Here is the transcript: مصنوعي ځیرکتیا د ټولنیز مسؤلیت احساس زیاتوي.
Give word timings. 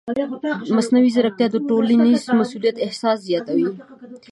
مصنوعي 0.75 1.09
ځیرکتیا 1.15 1.47
د 1.51 1.57
ټولنیز 1.69 2.21
مسؤلیت 2.39 2.75
احساس 2.85 3.17
زیاتوي. 3.27 3.67